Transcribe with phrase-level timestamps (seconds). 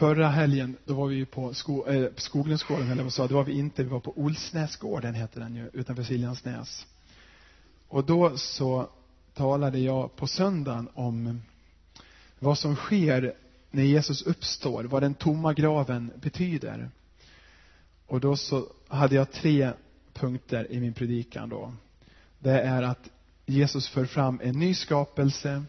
[0.00, 3.34] Förra helgen, då var vi ju på sko, eh, äh, Skoglundsgården, eller vad sa, det
[3.34, 6.86] var vi inte, vi var på Olsnäsgården, heter den ju, utanför Siljansnäs.
[7.88, 8.88] Och då så
[9.34, 11.42] talade jag på söndagen om
[12.38, 13.34] vad som sker
[13.70, 16.90] när Jesus uppstår, vad den tomma graven betyder.
[18.06, 19.72] Och då så hade jag tre
[20.12, 21.72] punkter i min predikan då.
[22.38, 23.10] Det är att
[23.46, 25.64] Jesus för fram en ny skapelse,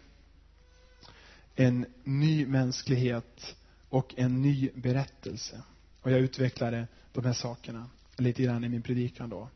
[1.56, 3.56] en ny mänsklighet
[3.92, 5.62] och en ny berättelse.
[6.02, 9.50] Och jag utvecklade de här sakerna lite grann i min predikan då.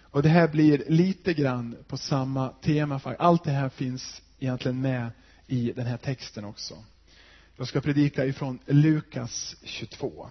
[0.00, 3.00] Och det här blir lite grann på samma tema.
[3.18, 5.10] Allt det här finns egentligen med
[5.46, 6.74] i den här texten också.
[7.56, 10.30] Jag ska predika ifrån Lukas 22.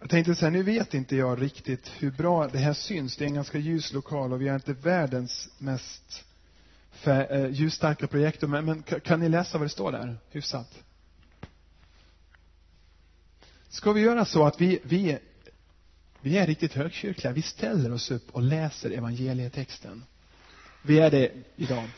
[0.00, 3.16] Jag tänkte så här, nu vet inte jag riktigt hur bra det här syns.
[3.16, 6.24] Det är en ganska ljus lokal och vi har inte världens mest
[7.04, 8.48] eh, ljusstarka projektor.
[8.48, 10.84] Men, men kan ni läsa vad det står där hyfsat?
[13.74, 15.18] Ska vi göra så att vi, vi,
[16.20, 17.32] vi är riktigt högkyrkliga.
[17.32, 20.04] Vi ställer oss upp och läser evangelietexten.
[20.82, 21.88] Vi är det idag.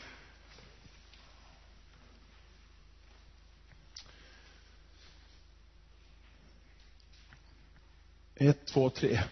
[8.35, 9.23] Ett, två, tre.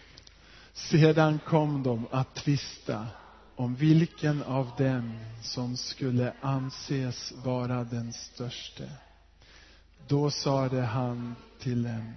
[0.72, 3.06] Sedan kom de att tvista
[3.56, 8.90] om vilken av dem som skulle anses vara den störste.
[10.08, 12.12] Då sade han till dem,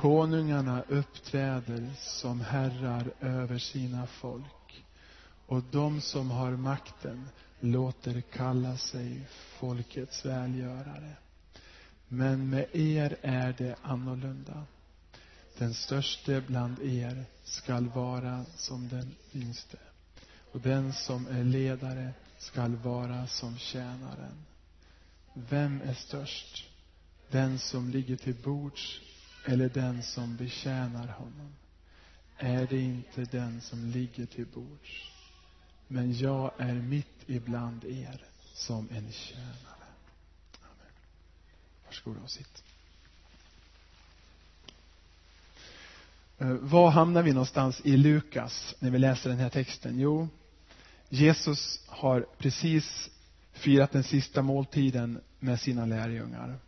[0.00, 4.84] konungarna uppträder som herrar över sina folk
[5.46, 7.28] och de som har makten
[7.60, 9.26] låter kalla sig
[9.58, 11.16] folkets välgörare.
[12.08, 14.64] Men med er är det annorlunda.
[15.58, 19.78] Den störste bland er skall vara som den yngste
[20.52, 24.44] och den som är ledare skall vara som tjänaren.
[25.34, 26.68] Vem är störst?
[27.30, 29.00] Den som ligger till bords
[29.44, 31.54] eller den som betjänar honom?
[32.38, 35.10] Är det inte den som ligger till bords?
[35.88, 39.86] Men jag är mitt ibland er som en tjänare.
[40.60, 40.92] Amen.
[41.86, 42.64] Varsågoda och sitt.
[46.38, 49.98] Eh, var hamnar vi någonstans i Lukas när vi läser den här texten?
[49.98, 50.28] Jo,
[51.08, 53.10] Jesus har precis
[53.52, 56.58] firat den sista måltiden med sina lärjungar.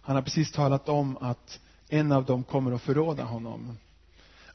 [0.00, 3.78] Han har precis talat om att en av dem kommer att förråda honom.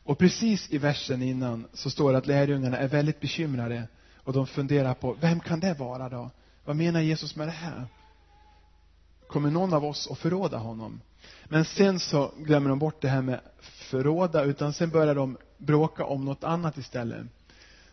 [0.03, 4.47] Och precis i versen innan så står det att lärjungarna är väldigt bekymrade och de
[4.47, 6.29] funderar på, vem kan det vara då?
[6.65, 7.85] Vad menar Jesus med det här?
[9.27, 11.01] Kommer någon av oss att förråda honom?
[11.45, 16.05] Men sen så glömmer de bort det här med förråda, utan sen börjar de bråka
[16.05, 17.25] om något annat istället.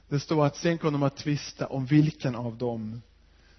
[0.09, 3.03] Det står att sen kom de att tvista om vilken av dem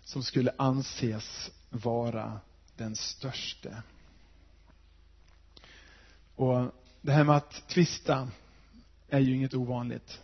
[0.03, 2.39] som skulle anses vara
[2.77, 3.83] den störste.
[6.39, 8.27] Och det här med att tvista
[9.09, 10.21] är ju inget ovanligt.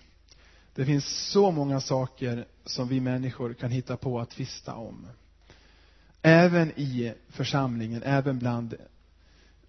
[0.75, 5.07] Det finns så många saker som vi människor kan hitta på att tvista om.
[6.21, 8.75] Även i församlingen, även bland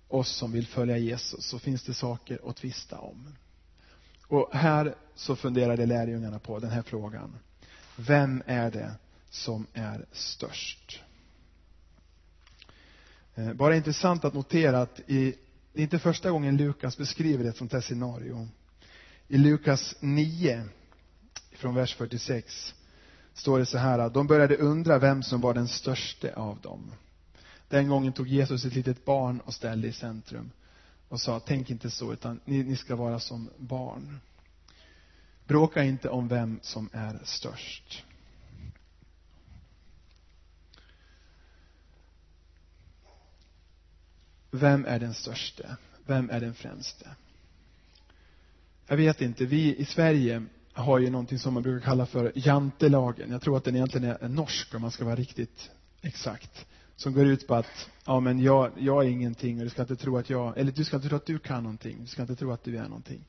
[0.08, 3.34] oss som vill följa Jesus, så finns det saker att tvista om.
[4.26, 7.38] Och här så funderade lärjungarna på den här frågan.
[7.96, 8.94] Vem är det
[9.30, 11.02] som är störst?
[13.34, 15.34] Eh, bara intressant att notera att i,
[15.76, 18.48] det är inte första gången Lukas beskriver ett sånt här scenario.
[19.28, 20.64] I Lukas 9,
[21.52, 22.74] från vers 46,
[23.34, 26.92] står det så här att de började undra vem som var den störste av dem.
[27.68, 30.50] Den gången tog Jesus ett litet barn och ställde i centrum
[31.08, 34.20] och sa, tänk inte så, utan ni, ni ska vara som barn.
[35.44, 38.04] Bråka inte om vem som är störst.
[44.56, 45.76] Vem är den störste?
[46.06, 47.08] Vem är den främste?
[48.86, 49.46] Jag vet inte.
[49.46, 53.30] Vi i Sverige har ju någonting som man brukar kalla för jantelagen.
[53.30, 55.70] Jag tror att den egentligen är norsk om man ska vara riktigt
[56.02, 56.66] exakt.
[56.96, 59.96] Som går ut på att, ja men jag, jag är ingenting och du ska inte
[59.96, 61.98] tro att jag, eller du ska inte tro att du kan någonting.
[62.00, 63.24] Du ska inte tro att du är någonting.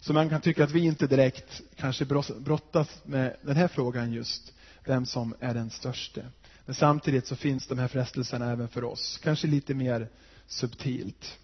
[0.00, 2.04] Så man kan tycka att vi inte direkt kanske
[2.38, 4.52] brottas med den här frågan just,
[4.84, 6.26] vem som är den störste.
[6.64, 10.08] Men samtidigt så finns de här frestelserna även för oss, kanske lite mer
[10.46, 11.38] subtilt.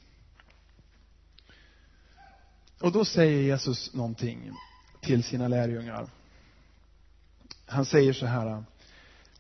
[2.80, 4.52] Och då säger Jesus någonting
[5.00, 6.08] till sina lärjungar.
[7.66, 8.64] Han säger så här,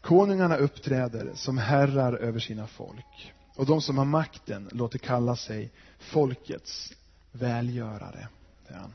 [0.00, 5.70] konungarna uppträder som herrar över sina folk och de som har makten låter kalla sig
[5.98, 6.92] folkets
[7.32, 8.28] välgörare.
[8.68, 8.90] Det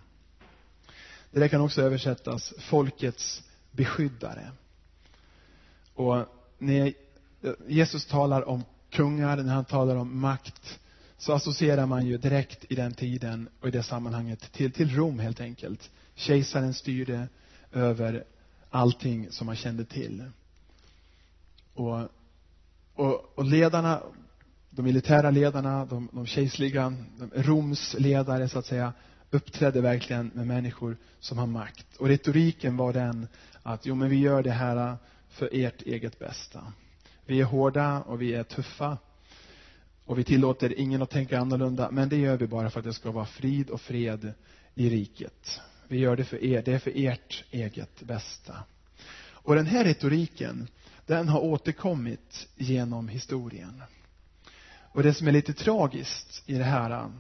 [1.31, 4.51] det där kan också översättas folkets beskyddare.
[5.93, 6.25] Och
[6.57, 6.93] när
[7.67, 10.79] Jesus talar om kungar, när han talar om makt,
[11.17, 15.19] så associerar man ju direkt i den tiden och i det sammanhanget till, till Rom
[15.19, 15.89] helt enkelt.
[16.15, 17.27] Kejsaren styrde
[17.71, 18.23] över
[18.69, 20.23] allting som man kände till.
[21.73, 21.99] Och,
[22.95, 24.01] och, och ledarna,
[24.69, 28.93] de militära ledarna, de, de kejserliga, de Roms ledare så att säga,
[29.31, 31.95] uppträdde verkligen med människor som har makt.
[31.97, 33.27] Och retoriken var den
[33.63, 34.97] att, jo men vi gör det här
[35.29, 36.73] för ert eget bästa.
[37.27, 38.97] Vi är hårda och vi är tuffa.
[40.05, 42.93] Och vi tillåter ingen att tänka annorlunda, men det gör vi bara för att det
[42.93, 44.33] ska vara frid och fred
[44.75, 45.61] i riket.
[45.87, 48.63] Vi gör det för er, det är för ert eget bästa.
[49.19, 50.67] Och den här retoriken,
[51.05, 53.83] den har återkommit genom historien.
[54.91, 57.11] Och det som är lite tragiskt i det här,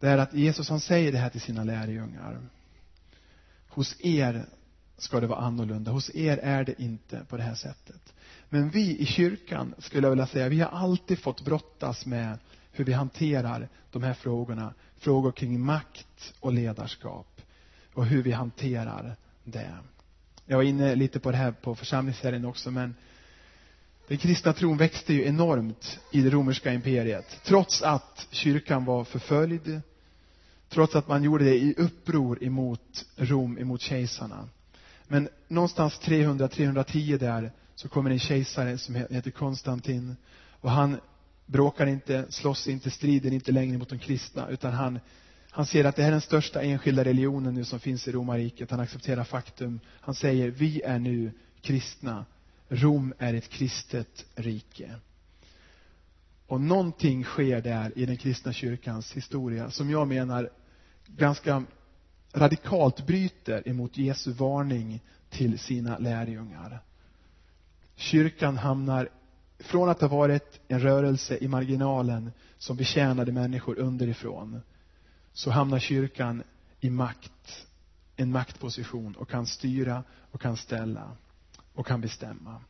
[0.00, 2.40] det är att Jesus han säger det här till sina lärjungar.
[3.68, 4.46] Hos er
[5.02, 5.90] ska det vara annorlunda.
[5.90, 8.14] Hos er är det inte på det här sättet.
[8.48, 12.38] Men vi i kyrkan, skulle jag vilja säga, vi har alltid fått brottas med
[12.72, 14.74] hur vi hanterar de här frågorna.
[14.96, 17.40] Frågor kring makt och ledarskap.
[17.94, 19.74] Och hur vi hanterar det.
[20.46, 22.94] Jag var inne lite på det här på församlingsserien också, men
[24.08, 27.40] den kristna tron växte ju enormt i det romerska imperiet.
[27.44, 29.80] Trots att kyrkan var förföljd,
[30.68, 34.48] trots att man gjorde det i uppror emot Rom, emot kejsarna.
[35.12, 40.16] Men någonstans 300-310 där så kommer en kejsare som heter Konstantin
[40.60, 41.00] och han
[41.46, 45.00] bråkar inte, slåss inte, strider inte längre mot de kristna utan han,
[45.50, 48.70] han ser att det här är den största enskilda religionen nu som finns i romarriket.
[48.70, 49.80] Han accepterar faktum.
[49.86, 52.24] Han säger, vi är nu kristna.
[52.68, 54.94] Rom är ett kristet rike.
[56.46, 60.50] Och någonting sker där i den kristna kyrkans historia som jag menar
[61.06, 61.64] ganska
[62.32, 65.00] radikalt bryter emot Jesu varning
[65.30, 66.80] till sina lärjungar.
[67.94, 69.08] Kyrkan hamnar,
[69.58, 74.60] från att ha varit en rörelse i marginalen som betjänade människor underifrån,
[75.32, 76.42] så hamnar kyrkan
[76.80, 77.66] i makt,
[78.16, 81.16] en maktposition och kan styra och kan ställa
[81.74, 82.60] och kan bestämma.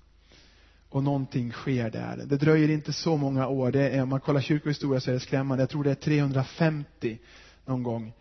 [0.89, 2.23] Och någonting sker där.
[2.27, 3.73] Det dröjer inte så många år.
[3.73, 5.63] Det är, om man kollar kyrkohistoria så är det skrämmande.
[5.63, 7.19] Jag tror det är 350
[7.65, 8.13] någon gång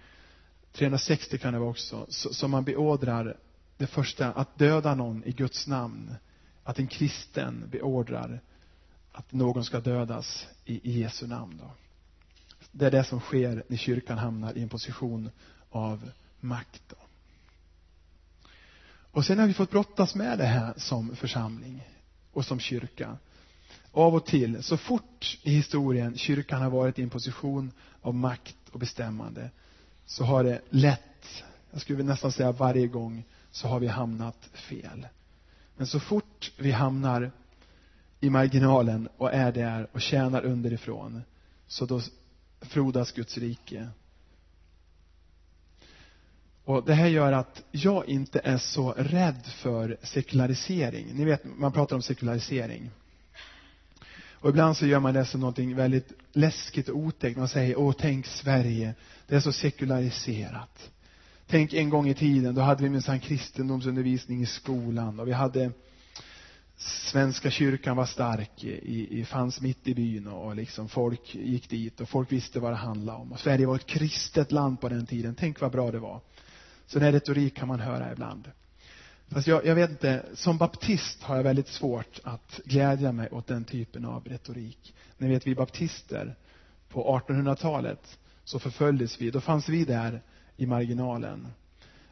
[0.72, 3.38] 360 kan det vara också, som man beordrar
[3.78, 6.16] det första, att döda någon i Guds namn.
[6.64, 8.42] Att en kristen beordrar
[9.12, 11.58] att någon ska dödas i, i Jesu namn.
[11.58, 11.72] Då.
[12.72, 15.30] Det är det som sker när kyrkan hamnar i en position
[15.70, 16.82] av makt.
[16.88, 16.96] Då.
[19.12, 21.88] Och sen har vi fått brottas med det här som församling
[22.32, 23.18] och som kyrka.
[23.92, 27.72] Av och till, så fort i historien kyrkan har varit i en position
[28.02, 29.50] av makt och bestämmande,
[30.10, 35.08] så har det lätt, jag skulle nästan säga varje gång, så har vi hamnat fel.
[35.78, 37.32] Men så fort vi hamnar
[38.20, 41.22] i marginalen och är där och tjänar underifrån,
[41.68, 42.02] så då
[42.62, 43.90] frodas Guds rike.
[46.64, 51.08] Och Det här gör att jag inte är så rädd för sekularisering.
[51.14, 52.92] Ni vet, man pratar om sekularisering.
[54.42, 57.38] Och ibland så gör man det som någonting väldigt läskigt och otäckt.
[57.38, 58.96] Man säger, åh tänk Sverige,
[59.28, 60.92] det är så sekulariserat.
[61.48, 65.72] Tänk en gång i tiden, då hade vi minsann kristendomsundervisning i skolan och vi hade
[66.78, 72.02] Svenska kyrkan var stark, i, i, fanns mitt i byn och liksom folk gick dit
[72.02, 73.32] och folk visste vad det handlade om.
[73.32, 75.36] Och Sverige var ett kristet land på den tiden.
[75.36, 76.22] Tänk vad bra det var.
[76.88, 78.52] Så den retorik kan man höra ibland.
[79.32, 83.48] Fast jag, jag vet inte, som baptist har jag väldigt svårt att glädja mig åt
[83.48, 84.94] den typen av retorik.
[85.18, 86.36] Ni vet, vi baptister
[86.90, 89.32] på 1800-talet så förföljdes vi.
[89.32, 90.22] Då fanns vi där
[90.58, 91.48] i marginalen.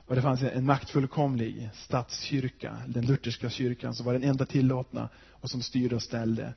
[0.06, 5.50] Och det fanns en maktfullkomlig statskyrka, den lutherska kyrkan, som var den enda tillåtna och
[5.50, 6.54] som styrde och ställde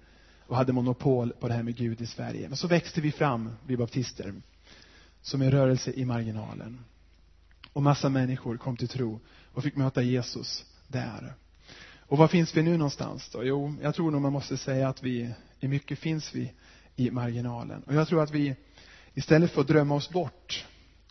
[0.46, 2.48] och hade monopol på det här med Gud i Sverige.
[2.48, 4.34] Men så växte vi fram, vi baptister,
[5.22, 6.84] som en rörelse i marginalen.
[7.72, 9.20] Och massa människor kom till tro
[9.52, 11.34] och fick möta Jesus där.
[11.98, 13.44] Och var finns vi nu någonstans då?
[13.44, 15.30] Jo, jag tror nog man måste säga att vi,
[15.60, 16.52] i mycket finns vi
[16.96, 17.82] i marginalen.
[17.82, 18.54] Och jag tror att vi,
[19.14, 20.66] istället för att drömma oss bort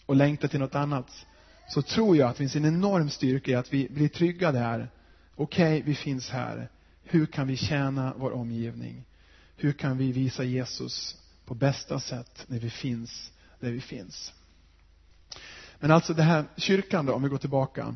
[0.05, 1.25] och längta till något annat,
[1.69, 4.89] så tror jag att det finns en enorm styrka i att vi blir trygga där.
[5.35, 6.69] Okej, okay, vi finns här.
[7.03, 9.03] Hur kan vi tjäna vår omgivning?
[9.55, 14.33] Hur kan vi visa Jesus på bästa sätt när vi finns där vi finns?
[15.79, 17.95] Men alltså det här kyrkan då, om vi går tillbaka.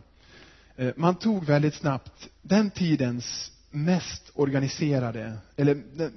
[0.76, 5.76] Eh, man tog väldigt snabbt den tidens mest organiserade, eller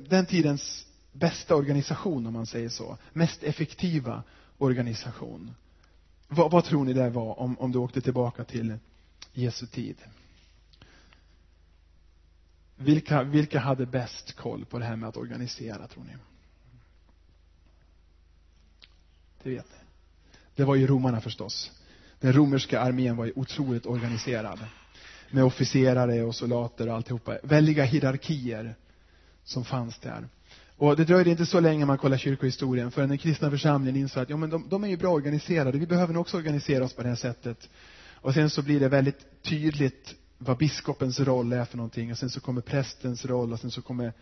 [0.08, 2.98] den tidens bästa organisation om man säger så.
[3.12, 4.22] Mest effektiva
[4.58, 5.54] organisation.
[6.28, 8.78] Vad, vad tror ni det var om, om du åkte tillbaka till
[9.32, 9.96] Jesu tid?
[12.76, 16.12] Vilka, vilka hade bäst koll på det här med att organisera, tror ni?
[19.42, 19.78] Det vet ni.
[20.54, 21.72] Det var ju romarna förstås.
[22.26, 24.58] Den romerska armén var ju otroligt organiserad.
[25.30, 27.38] Med officerare och soldater och alltihopa.
[27.42, 28.74] Väldiga hierarkier
[29.44, 30.28] som fanns där.
[30.76, 34.30] Och det dröjde inte så länge man kollar kyrkohistorien förrän den kristna församlingen insåg att
[34.30, 35.78] ja, men de, de är ju bra organiserade.
[35.78, 37.68] Vi behöver nog också organisera oss på det här sättet.
[38.14, 42.12] Och sen så blir det väldigt tydligt vad biskopens roll är för någonting.
[42.12, 44.12] Och sen så kommer prästens roll och sen så kommer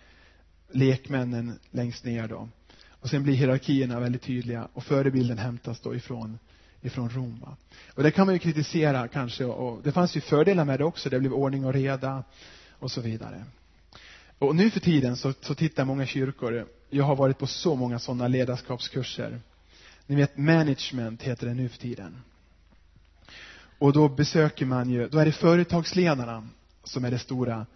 [0.72, 2.48] lekmännen längst ner då.
[2.88, 6.38] Och sen blir hierarkierna väldigt tydliga och förebilden hämtas då ifrån,
[6.84, 7.40] ifrån Rom.
[7.40, 7.56] Va?
[7.94, 11.10] Och det kan man ju kritisera kanske och det fanns ju fördelar med det också.
[11.10, 12.24] Det blev ordning och reda
[12.70, 13.44] och så vidare.
[14.38, 17.98] Och nu för tiden så, så tittar många kyrkor, jag har varit på så många
[17.98, 19.40] sådana ledarskapskurser.
[20.06, 22.22] Ni vet, management heter det nu för tiden.
[23.78, 26.48] Och då besöker man ju, då är det företagsledarna
[26.84, 27.66] som är det stora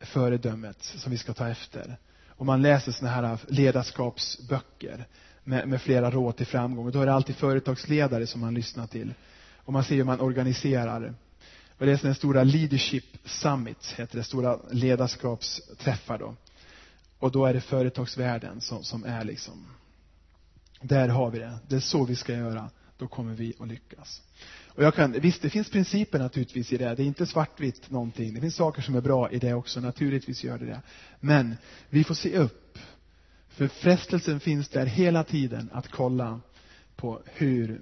[0.00, 1.96] föredömet som vi ska ta efter.
[2.28, 5.06] Och man läser sådana här ledarskapsböcker
[5.50, 6.86] med, med flera råd till framgång.
[6.86, 9.14] Och då är det alltid företagsledare som man lyssnar till.
[9.56, 11.14] Och man ser hur man organiserar.
[11.78, 16.34] Och det är den stora Leadership Summit, heter det, stora ledarskapsträffar då.
[17.18, 19.66] Och då är det företagsvärlden som, som är liksom,
[20.80, 21.58] där har vi det.
[21.68, 22.70] Det är så vi ska göra.
[22.98, 24.22] Då kommer vi att lyckas.
[24.66, 26.94] Och jag kan, visst, det finns principer naturligtvis i det.
[26.94, 28.34] Det är inte svartvitt någonting.
[28.34, 29.80] Det finns saker som är bra i det också.
[29.80, 30.82] Naturligtvis gör det det.
[31.20, 31.56] Men
[31.88, 32.78] vi får se upp.
[33.60, 36.40] För frestelsen finns där hela tiden att kolla
[36.96, 37.80] på hur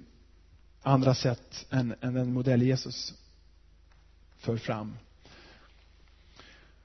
[0.81, 3.13] andra sätt än, än den modell Jesus
[4.37, 4.97] för fram.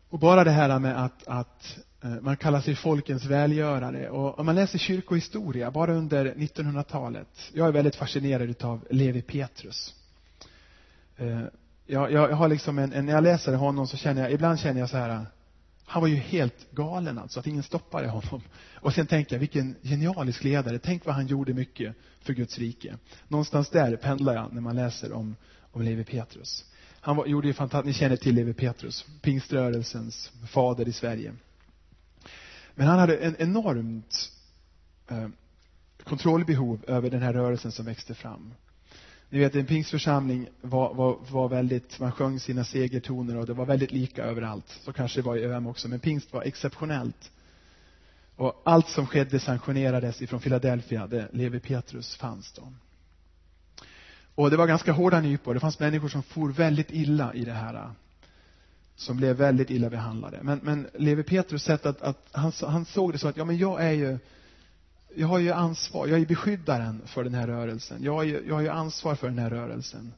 [0.08, 4.10] Och bara det här med att, att eh, man kallar sig folkens välgörare.
[4.10, 7.50] Och om man läser kyrkohistoria, bara under 1900-talet.
[7.52, 9.94] Jag är väldigt fascinerad av Levi Petrus.
[11.16, 11.40] Eh,
[11.86, 14.60] jag, jag, jag har liksom en, en, när jag läser honom så känner jag, ibland
[14.60, 15.26] känner jag så här,
[15.86, 18.42] han var ju helt galen alltså, att ingen stoppade honom.
[18.74, 20.78] Och sen tänker jag, vilken genialisk ledare.
[20.78, 22.98] Tänk vad han gjorde mycket för Guds rike.
[23.28, 25.36] Någonstans där pendlar jag när man läser om,
[25.72, 26.64] om Levi Petrus.
[27.00, 31.34] Han var, gjorde ju fantastiskt, ni känner till Levi Petrus, pingströrelsens fader i Sverige.
[32.74, 34.32] Men han hade en enormt
[35.08, 35.28] eh,
[36.04, 38.54] kontrollbehov över den här rörelsen som växte fram.
[39.34, 43.66] Ni vet, en pingstförsamling var, var, var väldigt, man sjöng sina segertoner och det var
[43.66, 44.64] väldigt lika överallt.
[44.68, 47.30] Så kanske det var i ÖM också, men pingst var exceptionellt.
[48.36, 52.72] Och allt som skedde sanktionerades ifrån Philadelphia, där Levi Petrus fanns då.
[54.34, 55.54] Och det var ganska hårda nypor.
[55.54, 57.90] Det fanns människor som for väldigt illa i det här.
[58.96, 60.38] Som blev väldigt illa behandlade.
[60.42, 63.58] Men, men Levi Petrus sätt att, att han, han såg det så att, ja men
[63.58, 64.18] jag är ju
[65.16, 68.02] jag har ju ansvar, jag är beskyddaren för den här rörelsen.
[68.02, 70.12] Jag har, ju, jag har ju ansvar för den här rörelsen.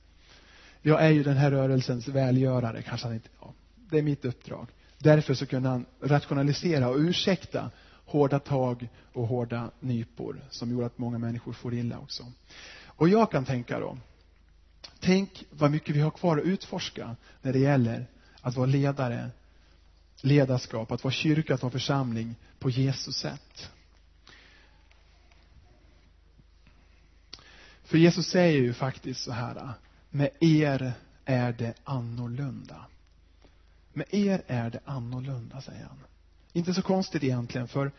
[0.83, 3.53] Jag är ju den här rörelsens välgörare, kanske han inte, ja,
[3.91, 4.67] det är mitt uppdrag.
[4.99, 7.71] Därför så kunde han rationalisera och ursäkta
[8.07, 12.33] hårda tag och hårda nypor som gjorde att många människor får illa också.
[12.85, 13.99] Och jag kan tänka då,
[15.01, 18.07] tänk vad mycket vi har kvar att utforska när det gäller
[18.41, 19.31] att vara ledare,
[20.21, 23.71] ledarskap, att vara kyrka, att vara församling på Jesus sätt.
[27.87, 29.73] För Jesus säger ju faktiskt så här,
[30.11, 30.93] med er
[31.25, 32.87] är det annorlunda.
[33.93, 35.99] Med er är det annorlunda, säger han.
[36.53, 37.93] Inte så konstigt egentligen, för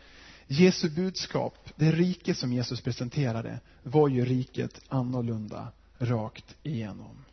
[0.46, 7.24] Jesu budskap, det rike som Jesus presenterade, var ju riket annorlunda rakt igenom.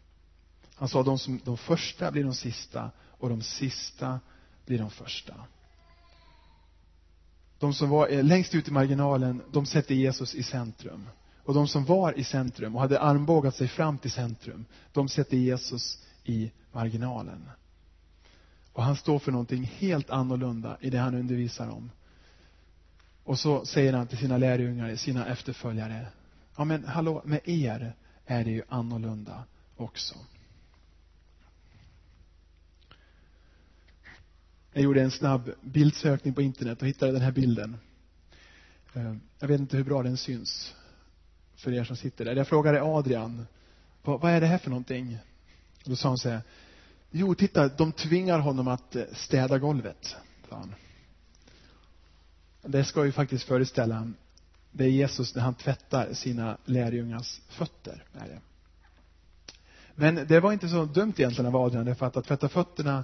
[0.75, 4.19] Han sa de, som, de första blir de sista och de sista
[4.65, 5.35] blir de första.
[7.59, 11.07] De som var eh, längst ut i marginalen, de sätter Jesus i centrum.
[11.45, 15.37] Och de som var i centrum och hade armbågat sig fram till centrum, de sätter
[15.37, 17.49] Jesus i marginalen.
[18.73, 21.91] Och han står för någonting helt annorlunda i det han undervisar om.
[23.23, 26.07] Och så säger han till sina lärjungar, sina efterföljare,
[26.57, 29.43] ja men hallå, med er är det ju annorlunda
[29.77, 30.15] också.
[34.73, 37.77] Jag gjorde en snabb bildsökning på internet och hittade den här bilden.
[38.93, 40.75] Eh, jag vet inte hur bra den syns
[41.65, 42.35] för er som sitter där.
[42.35, 43.47] Jag frågade Adrian,
[44.03, 45.17] vad, vad är det här för någonting?
[45.83, 46.41] Och då sa han så här,
[47.11, 50.15] jo titta, de tvingar honom att eh, städa golvet,
[50.49, 50.75] sa han.
[52.61, 54.11] Det ska ju faktiskt föreställa,
[54.71, 58.03] det är Jesus när han tvättar sina lärjungars fötter.
[58.13, 58.41] Är det.
[59.95, 63.03] Men det var inte så dumt egentligen av Adrian, därför att, att tvätta fötterna,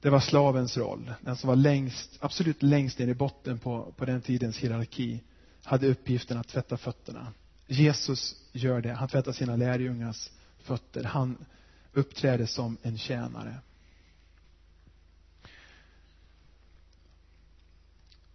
[0.00, 1.12] det var slavens roll.
[1.20, 5.20] Den som var längst, absolut längst ner i botten på, på den tidens hierarki,
[5.64, 7.32] hade uppgiften att tvätta fötterna.
[7.66, 8.92] Jesus gör det.
[8.92, 10.30] Han tvättar sina lärjungars
[10.62, 11.04] fötter.
[11.04, 11.44] Han
[11.92, 13.56] uppträder som en tjänare.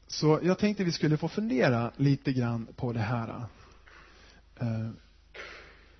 [0.08, 3.44] Så jag tänkte vi skulle få fundera lite grann på det här.
[4.60, 4.90] Eh,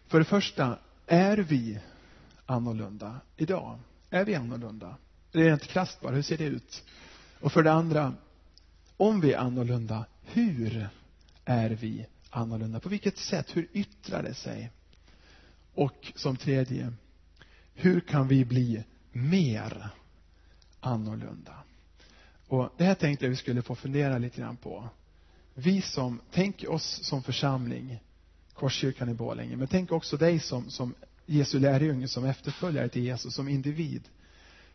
[0.08, 1.80] för det första, är vi
[2.46, 3.80] annorlunda idag?
[4.10, 4.98] Är vi annorlunda?
[5.32, 6.84] Rent krasst bara, hur ser det ut?
[7.40, 8.14] Och för det andra,
[8.98, 10.90] om vi är annorlunda, hur
[11.46, 12.80] är vi annorlunda?
[12.80, 13.58] På vilket sätt?
[13.58, 14.72] Hur yttrar det sig?
[15.74, 16.94] Och som tredje,
[17.74, 19.90] hur kan vi bli mer
[20.80, 21.54] annorlunda?
[22.48, 24.90] Och det här tänkte jag vi skulle få fundera lite grann på.
[25.54, 28.00] Vi som, tänk oss som församling,
[28.54, 30.94] Korskyrkan i Borlänge, men tänk också dig som, som
[31.26, 34.10] Jesu lärjunge, som efterföljare till Jesus, som individ.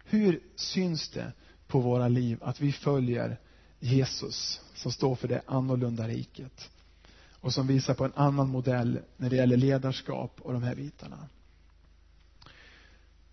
[0.05, 1.33] Hur syns det
[1.67, 3.41] på våra liv att vi följer
[3.81, 6.71] Jesus som står för det annorlunda riket
[7.45, 11.29] och som visar på en annan modell när det gäller ledarskap och de här bitarna.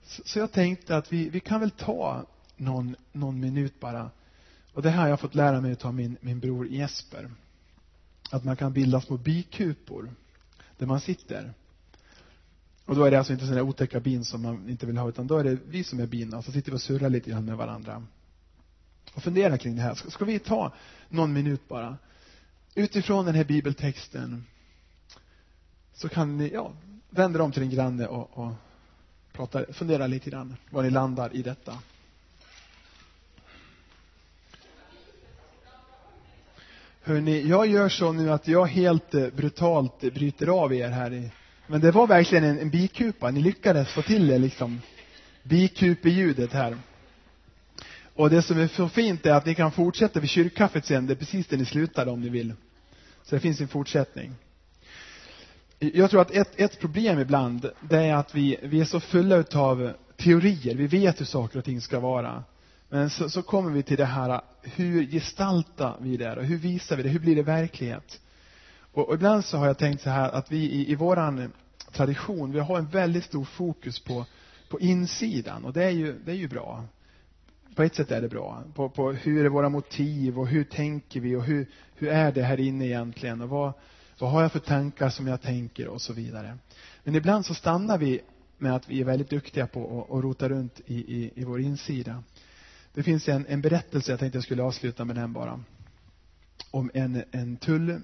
[0.04, 2.26] Så jag tänkte att vi, vi kan väl ta
[2.58, 4.10] någon, någon minut bara.
[4.74, 7.32] Och det här har jag fått lära mig av min, min bror Jesper.
[8.32, 10.12] Att man kan bilda små bikupor
[10.78, 11.54] där man sitter.
[12.86, 15.28] Och då är det alltså inte sådana otäcka bin som man inte vill ha, utan
[15.28, 16.42] då är det vi som är bina.
[16.42, 18.04] Så sitter vi och surrar lite grann med varandra.
[19.14, 19.96] Och funderar kring det här.
[19.96, 20.74] Ska, ska vi ta
[21.10, 21.98] någon minut bara?
[22.76, 24.46] Utifrån den här bibeltexten
[25.94, 26.74] så kan ni, ja,
[27.10, 28.54] vända om till din granne och, och
[29.34, 31.78] prata, fundera lite grann var ni landar i detta.
[37.04, 41.32] Hörrni, jag gör så nu att jag helt eh, brutalt bryter av er här i
[41.72, 43.32] men det var verkligen en, en bikupa.
[43.32, 44.82] Ni lyckades få till det liksom.
[45.44, 46.78] Bikupeljudet här.
[48.16, 51.08] Och det som är så fint är att ni kan fortsätta vid kyrkkaffet sen.
[51.08, 52.54] Det är precis där ni slutade om ni vill.
[53.24, 54.36] Så det finns en fortsättning.
[55.80, 59.36] Jag tror att ett, ett problem ibland, det är att vi, vi är så fulla
[59.36, 60.76] utav teorier.
[60.76, 62.44] Vi vet hur saker och ting ska vara.
[62.90, 66.36] Men så, så kommer vi till det här, hur gestaltar vi det?
[66.36, 67.10] Och hur visar vi det?
[67.10, 68.22] Hur blir det verklighet?
[68.94, 71.52] Och, och ibland så har jag tänkt så här att vi i, i våran
[71.92, 74.26] tradition, vi har en väldigt stor fokus på,
[74.70, 76.86] på insidan och det är ju, det är ju bra.
[77.76, 78.64] På ett sätt är det bra.
[78.74, 82.44] På, på hur är våra motiv och hur tänker vi och hur, hur är det
[82.44, 83.74] här inne egentligen och vad,
[84.20, 86.58] vad har jag för tankar som jag tänker och så vidare.
[87.04, 88.22] Men ibland så stannar vi
[88.58, 91.62] med att vi är väldigt duktiga på att, att rota runt i, i, i vår
[91.62, 92.24] insida.
[92.94, 95.64] Det finns en, en berättelse, jag tänkte jag skulle avsluta med den bara.
[96.72, 98.02] Om en, en tull,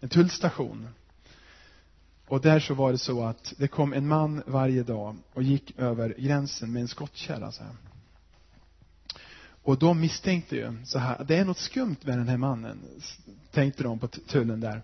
[0.00, 0.88] en tullstation.
[2.26, 5.78] Och där så var det så att det kom en man varje dag och gick
[5.78, 7.72] över gränsen med en skottkärra så här.
[9.64, 12.80] Och de misstänkte ju så här, det är något skumt med den här mannen,
[13.50, 14.82] tänkte de på tullen där.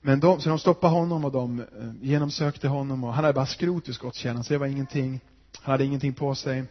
[0.00, 1.66] Men de, så de stoppade honom och de eh,
[2.00, 5.20] genomsökte honom och han hade bara skrot i skottkärran, så det var ingenting.
[5.60, 6.64] Han hade ingenting på sig.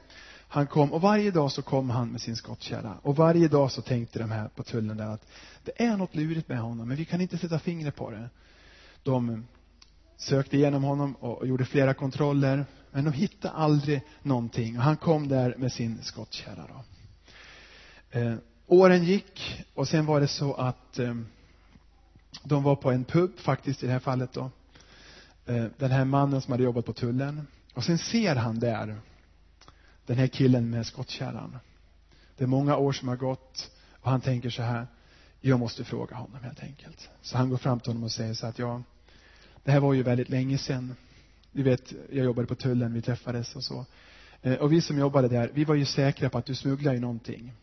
[0.47, 2.97] Han kom och varje dag så kom han med sin skottkärra.
[3.01, 5.25] Och varje dag så tänkte de här på tullen där att
[5.63, 8.29] det är något lurigt med honom, men vi kan inte sätta fingret på det.
[9.03, 9.39] De eh,
[10.17, 14.77] sökte igenom honom och gjorde flera kontroller, men de hittade aldrig någonting.
[14.77, 16.65] Och han kom där med sin skottkärra.
[16.67, 16.84] Då.
[18.12, 18.36] Eh,
[18.67, 21.15] åren gick och sen var det så att eh,
[22.43, 24.52] de var på en pub faktiskt i det här fallet då.
[25.45, 27.48] Eh, den här mannen som hade jobbat på tullen.
[27.74, 28.98] Och sen ser han där
[30.06, 31.58] den här killen med skottkärran.
[32.38, 34.88] Det är många år som har gått och han tänker så här,
[35.41, 37.10] jag måste fråga honom helt enkelt.
[37.22, 38.84] Så han går fram till honom och säger så att ja,
[39.63, 40.95] det här var ju väldigt länge sedan.
[41.52, 43.86] Du vet, jag jobbade på tullen, vi träffades och så.
[44.41, 47.00] Eh, och vi som jobbade där, vi var ju säkra på att du smugglar ju
[47.00, 47.54] någonting.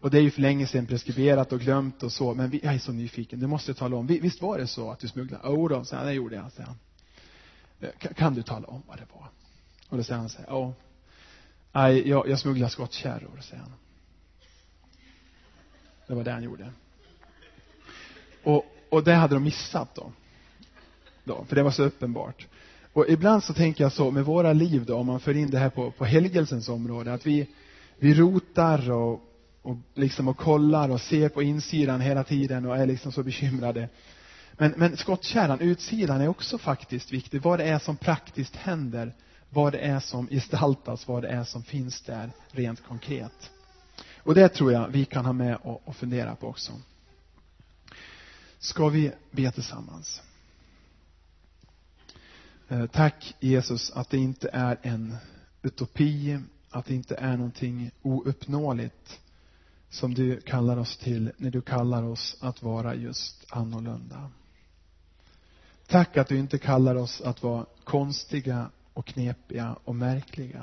[0.00, 2.74] Och det är ju för länge sedan preskriberat och glömt och så, men vi, jag
[2.74, 5.44] är så nyfiken, du måste tala om, visst var det så att du smugglade?
[5.46, 6.06] Jo då, han.
[6.06, 6.78] det gjorde jag, säger han.
[7.80, 9.28] Eh, kan du tala om vad det var?
[9.88, 10.74] Och då säger han så här, ja,
[11.72, 13.72] Nej, jag, jag smugglar skottkärror, säger han.
[16.06, 16.72] Det var det han gjorde.
[18.42, 20.12] Och, och det hade de missat då.
[21.24, 21.44] då.
[21.44, 22.46] För det var så uppenbart.
[22.92, 25.58] Och ibland så tänker jag så med våra liv då, om man för in det
[25.58, 27.46] här på, på helgelsens område, att vi,
[27.98, 29.27] vi rotar och,
[29.68, 33.88] och liksom och kollar och ser på insidan hela tiden och är liksom så bekymrade.
[34.52, 37.42] Men, men skottkärran, utsidan, är också faktiskt viktig.
[37.42, 39.14] Vad det är som praktiskt händer
[39.50, 43.50] vad det är som gestaltas, vad det är som finns där rent konkret.
[44.16, 46.72] Och det tror jag vi kan ha med och, fundera på också.
[48.58, 50.22] Ska vi be tillsammans?
[52.68, 55.16] Eh, tack Jesus att det inte är en
[55.62, 56.38] utopi,
[56.70, 59.20] att det inte är någonting ouppnåeligt
[59.90, 64.30] som du kallar oss till när du kallar oss att vara just annorlunda.
[65.86, 70.62] Tack att du inte kallar oss att vara konstiga och knepiga och märkliga.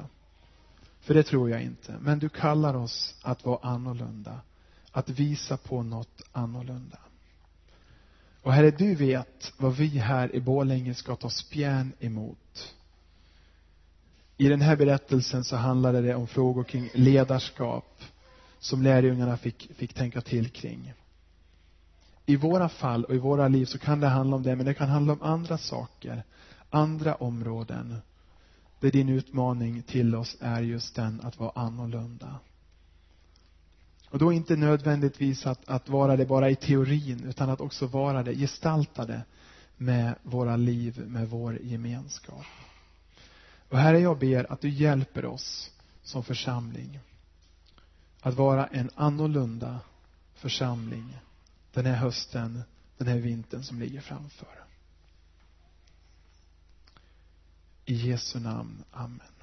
[0.99, 1.95] För det tror jag inte.
[2.01, 4.39] Men du kallar oss att vara annorlunda.
[4.91, 6.97] Att visa på något annorlunda.
[8.41, 12.75] Och Herre, du vet vad vi här i Borlänge ska ta spjärn emot.
[14.37, 18.01] I den här berättelsen så handlade det om frågor kring ledarskap
[18.59, 20.93] som lärjungarna fick, fick tänka till kring.
[22.25, 24.73] I våra fall och i våra liv så kan det handla om det, men det
[24.73, 26.23] kan handla om andra saker,
[26.69, 27.95] andra områden.
[28.79, 32.39] Där din utmaning till oss är just den att vara annorlunda.
[34.09, 38.23] Och då inte nödvändigtvis att, att vara det bara i teorin, utan att också vara
[38.23, 39.21] det, gestalta det
[39.77, 42.45] med våra liv, med vår gemenskap.
[43.69, 45.71] Och Herre, jag ber att du hjälper oss
[46.03, 46.99] som församling
[48.25, 49.79] att vara en annorlunda
[50.33, 51.17] församling
[51.73, 52.63] den här hösten,
[52.97, 54.65] den här vintern som ligger framför.
[57.85, 58.83] I Jesu namn.
[58.91, 59.34] Amen.